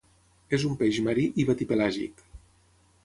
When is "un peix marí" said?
0.69-1.25